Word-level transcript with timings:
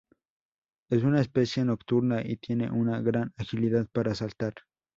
Es 0.89 1.03
una 1.03 1.21
especie 1.21 1.63
nocturna 1.63 2.23
y 2.25 2.37
tiene 2.37 2.71
una 2.71 2.99
gran 3.01 3.35
agilidad 3.37 3.87
para 3.93 4.15
saltar. 4.15 4.55